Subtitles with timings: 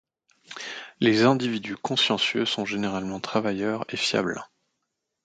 [0.99, 4.43] Les individus consciencieux sont généralement travailleurs et fiables.